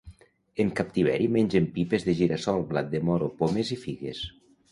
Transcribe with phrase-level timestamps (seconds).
[0.61, 4.27] En captiveri mengen pipes de gira-sol, blat de moro, pomes i figues.